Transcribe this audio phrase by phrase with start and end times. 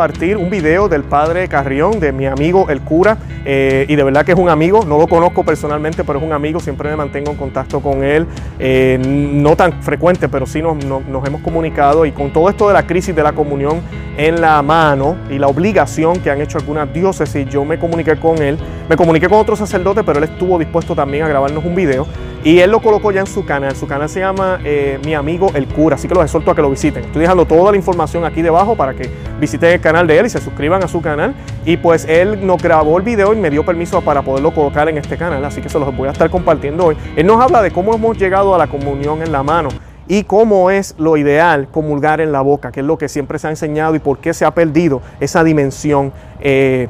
[0.00, 4.24] compartir un video del padre Carrión, de mi amigo el cura, eh, y de verdad
[4.24, 7.30] que es un amigo, no lo conozco personalmente, pero es un amigo, siempre me mantengo
[7.30, 8.26] en contacto con él,
[8.58, 10.76] eh, no tan frecuente, pero sí nos,
[11.26, 13.80] hemos comunicado y con todo esto de la crisis de la comunión
[14.16, 18.42] en la mano y la obligación que han hecho algunas diócesis, yo me comuniqué con
[18.42, 18.58] él,
[18.88, 22.06] me comuniqué con otro sacerdote, pero él estuvo dispuesto también a grabarnos un video
[22.42, 23.76] y él lo colocó ya en su canal.
[23.76, 26.62] Su canal se llama eh, Mi Amigo el Cura, así que los exhorto a que
[26.62, 27.04] lo visiten.
[27.04, 30.30] Estoy dejando toda la información aquí debajo para que visiten el canal de él y
[30.30, 31.34] se suscriban a su canal.
[31.66, 34.98] Y pues él nos grabó el video y me dio permiso para poderlo colocar en
[34.98, 36.96] este canal, así que se los voy a estar compartiendo hoy.
[37.16, 39.68] Él nos habla de cómo hemos llegado a la comunión en la mano
[40.08, 43.46] y cómo es lo ideal comulgar en la boca, que es lo que siempre se
[43.46, 46.88] ha enseñado y por qué se ha perdido esa dimensión eh,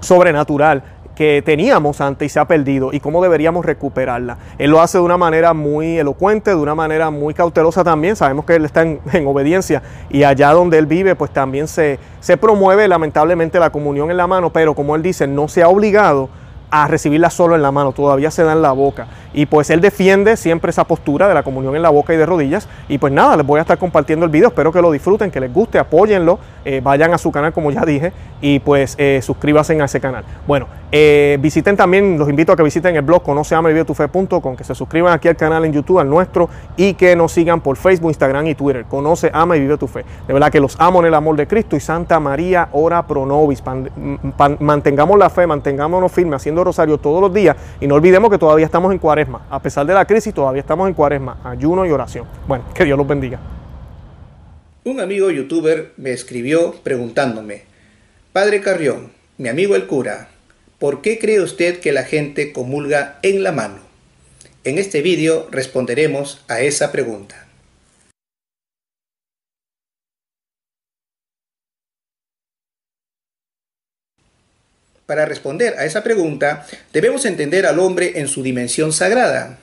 [0.00, 0.82] sobrenatural
[1.18, 4.38] que teníamos antes y se ha perdido y cómo deberíamos recuperarla.
[4.56, 8.14] Él lo hace de una manera muy elocuente, de una manera muy cautelosa también.
[8.14, 12.36] Sabemos que él está en, obediencia y allá donde él vive pues también se, se
[12.36, 16.28] promueve lamentablemente la comunión en la mano, pero como él dice, no se ha obligado
[16.70, 19.08] a recibirla solo en la mano, todavía se da en la boca.
[19.32, 22.26] Y pues él defiende siempre esa postura de la comunión en la boca y de
[22.26, 22.68] rodillas.
[22.88, 25.40] Y pues nada, les voy a estar compartiendo el video, espero que lo disfruten, que
[25.40, 29.80] les guste, apóyenlo, eh, vayan a su canal como ya dije y pues eh, suscríbanse
[29.80, 30.24] a ese canal.
[30.46, 35.12] Bueno, eh, visiten también, los invito a que visiten el blog conoceamavivetufe.com, que se suscriban
[35.12, 38.54] aquí al canal en YouTube, al nuestro, y que nos sigan por Facebook, Instagram y
[38.54, 38.84] Twitter.
[38.86, 40.04] Conoce, ama y vive tu fe.
[40.26, 43.26] De verdad que los amo en el amor de Cristo y Santa María, ora pro
[43.26, 43.62] nobis.
[44.60, 48.64] mantengamos la fe, mantengámonos firmes haciendo rosario todos los días y no olvidemos que todavía
[48.64, 48.98] estamos en
[49.50, 52.26] A pesar de la crisis, todavía estamos en cuaresma, ayuno y oración.
[52.46, 53.40] Bueno, que Dios los bendiga.
[54.84, 57.64] Un amigo youtuber me escribió preguntándome,
[58.32, 60.28] Padre Carrión, mi amigo el cura,
[60.78, 63.80] ¿por qué cree usted que la gente comulga en la mano?
[64.64, 67.47] En este vídeo responderemos a esa pregunta.
[75.08, 79.58] Para responder a esa pregunta, debemos entender al hombre en su dimensión sagrada.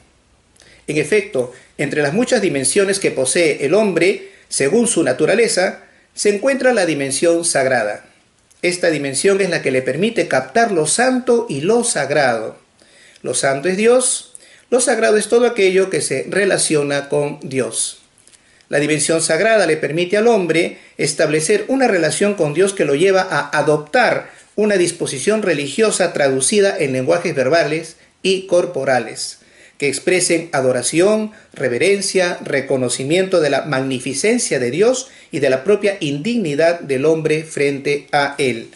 [0.87, 5.83] En efecto, entre las muchas dimensiones que posee el hombre, según su naturaleza,
[6.15, 8.05] se encuentra la dimensión sagrada.
[8.63, 12.57] Esta dimensión es la que le permite captar lo santo y lo sagrado.
[13.21, 14.33] Lo santo es Dios,
[14.71, 17.99] lo sagrado es todo aquello que se relaciona con Dios.
[18.67, 23.21] La dimensión sagrada le permite al hombre establecer una relación con Dios que lo lleva
[23.21, 29.39] a adoptar una disposición religiosa traducida en lenguajes verbales y corporales,
[29.77, 36.79] que expresen adoración, reverencia, reconocimiento de la magnificencia de Dios y de la propia indignidad
[36.79, 38.69] del hombre frente a Él.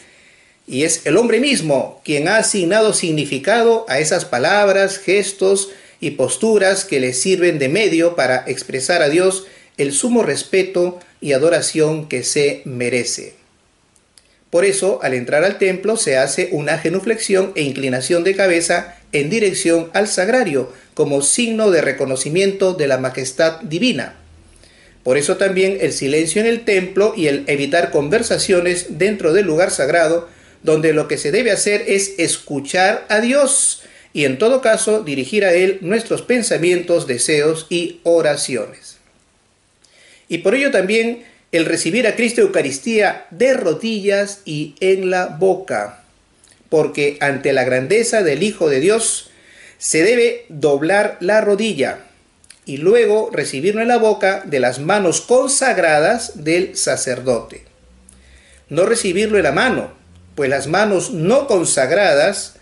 [0.68, 5.70] Y es el hombre mismo quien ha asignado significado a esas palabras, gestos
[6.02, 9.48] y posturas que le sirven de medio para expresar a Dios
[9.78, 13.39] el sumo respeto y adoración que se merece.
[14.50, 19.30] Por eso, al entrar al templo se hace una genuflexión e inclinación de cabeza en
[19.30, 24.16] dirección al sagrario, como signo de reconocimiento de la majestad divina.
[25.04, 29.72] Por eso también el silencio en el templo y el evitar conversaciones dentro del lugar
[29.72, 30.28] sagrado,
[30.64, 33.84] donde lo que se debe hacer es escuchar a Dios
[34.14, 38.98] y en todo caso dirigir a Él nuestros pensamientos, deseos y oraciones.
[40.28, 46.04] Y por ello también el recibir a Cristo Eucaristía de rodillas y en la boca,
[46.70, 49.32] porque ante la grandeza del Hijo de Dios
[49.78, 52.00] se debe doblar la rodilla
[52.66, 57.64] y luego recibirlo en la boca de las manos consagradas del sacerdote.
[58.70, 59.94] No recibirlo en la mano,
[60.36, 62.58] pues las manos no consagradas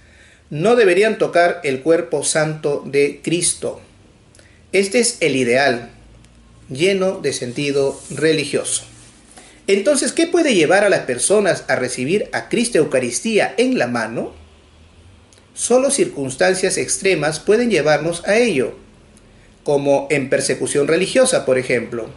[0.50, 3.82] no deberían tocar el cuerpo santo de Cristo.
[4.72, 5.90] Este es el ideal,
[6.70, 8.84] lleno de sentido religioso.
[9.68, 14.34] Entonces, ¿qué puede llevar a las personas a recibir a Cristo Eucaristía en la mano?
[15.54, 18.76] Solo circunstancias extremas pueden llevarnos a ello,
[19.64, 22.08] como en persecución religiosa, por ejemplo,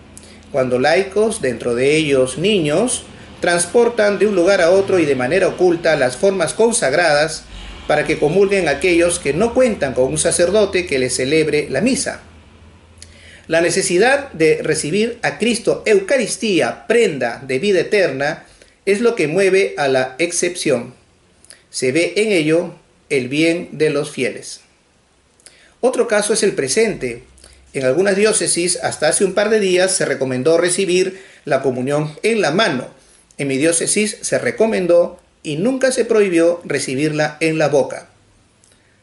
[0.52, 3.02] cuando laicos, dentro de ellos niños,
[3.40, 7.44] transportan de un lugar a otro y de manera oculta las formas consagradas
[7.88, 12.20] para que comulguen aquellos que no cuentan con un sacerdote que les celebre la misa.
[13.50, 18.44] La necesidad de recibir a Cristo Eucaristía, prenda de vida eterna,
[18.86, 20.94] es lo que mueve a la excepción.
[21.68, 22.76] Se ve en ello
[23.08, 24.60] el bien de los fieles.
[25.80, 27.24] Otro caso es el presente.
[27.72, 32.42] En algunas diócesis hasta hace un par de días se recomendó recibir la comunión en
[32.42, 32.86] la mano.
[33.36, 38.10] En mi diócesis se recomendó y nunca se prohibió recibirla en la boca.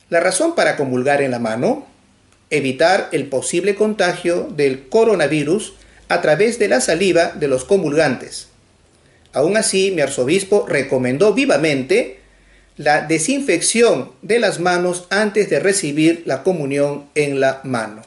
[0.09, 1.96] La razón para comulgar en la mano
[2.49, 5.73] evitar el posible contagio del coronavirus
[6.09, 8.47] a través de la saliva de los comulgantes.
[9.33, 12.19] Aún así, mi arzobispo recomendó vivamente
[12.77, 18.03] la desinfección de las manos antes de recibir la comunión en la mano.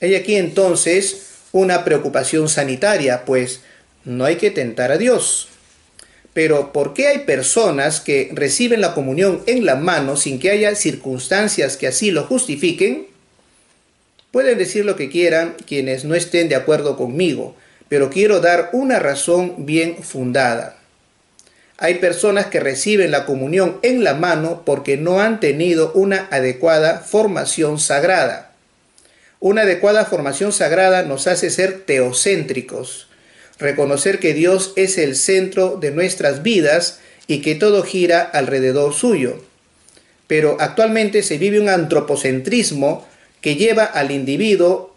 [0.00, 3.60] Hay aquí entonces una preocupación sanitaria, pues
[4.04, 5.48] no hay que tentar a Dios.
[6.32, 10.74] Pero ¿por qué hay personas que reciben la comunión en la mano sin que haya
[10.74, 13.13] circunstancias que así lo justifiquen?
[14.34, 17.54] Pueden decir lo que quieran quienes no estén de acuerdo conmigo,
[17.88, 20.76] pero quiero dar una razón bien fundada.
[21.78, 26.98] Hay personas que reciben la comunión en la mano porque no han tenido una adecuada
[26.98, 28.50] formación sagrada.
[29.38, 33.06] Una adecuada formación sagrada nos hace ser teocéntricos,
[33.60, 36.98] reconocer que Dios es el centro de nuestras vidas
[37.28, 39.44] y que todo gira alrededor suyo.
[40.26, 43.06] Pero actualmente se vive un antropocentrismo
[43.44, 44.96] que lleva al individuo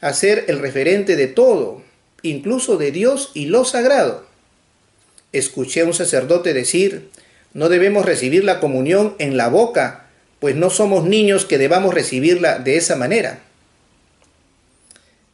[0.00, 1.82] a ser el referente de todo,
[2.22, 4.24] incluso de Dios y lo sagrado.
[5.32, 7.10] Escuché a un sacerdote decir,
[7.54, 10.06] no debemos recibir la comunión en la boca,
[10.38, 13.40] pues no somos niños que debamos recibirla de esa manera.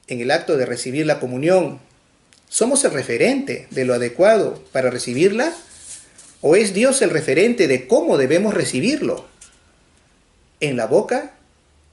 [0.07, 1.81] En el acto de recibir la comunión,
[2.49, 5.53] ¿Somos el referente de lo adecuado para recibirla?
[6.41, 9.27] ¿O es Dios el referente de cómo debemos recibirlo?
[10.61, 11.35] En la boca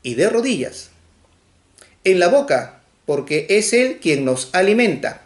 [0.04, 0.90] y de rodillas.
[2.04, 5.22] En la boca, porque es Él quien nos alimenta.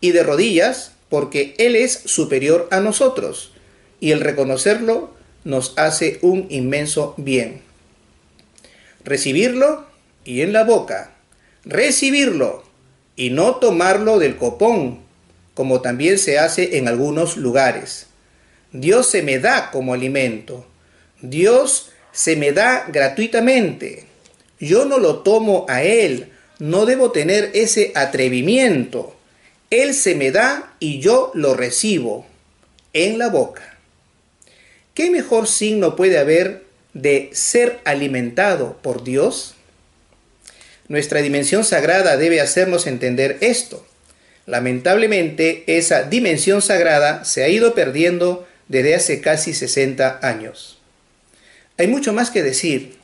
[0.00, 3.52] Y de rodillas, porque Él es superior a nosotros.
[4.00, 5.14] Y el reconocerlo
[5.44, 7.62] nos hace un inmenso bien.
[9.04, 9.86] Recibirlo
[10.24, 11.12] y en la boca.
[11.64, 12.64] Recibirlo
[13.16, 15.00] y no tomarlo del copón,
[15.54, 18.06] como también se hace en algunos lugares.
[18.72, 20.66] Dios se me da como alimento.
[21.22, 24.04] Dios se me da gratuitamente.
[24.60, 26.30] Yo no lo tomo a Él.
[26.58, 29.16] No debo tener ese atrevimiento.
[29.68, 32.24] Él se me da y yo lo recibo
[32.92, 33.76] en la boca.
[34.94, 36.62] ¿Qué mejor signo puede haber
[36.92, 39.56] de ser alimentado por Dios?
[40.86, 43.84] Nuestra dimensión sagrada debe hacernos entender esto.
[44.46, 50.78] Lamentablemente, esa dimensión sagrada se ha ido perdiendo desde hace casi 60 años.
[51.76, 52.96] Hay mucho más que decir,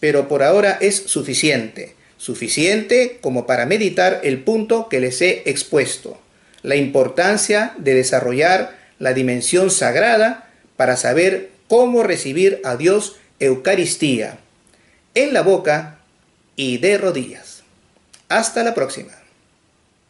[0.00, 6.20] pero por ahora es suficiente, suficiente como para meditar el punto que les he expuesto,
[6.62, 14.38] la importancia de desarrollar la dimensión sagrada para saber cómo recibir a Dios Eucaristía,
[15.14, 15.98] en la boca
[16.56, 17.62] y de rodillas.
[18.28, 19.23] Hasta la próxima.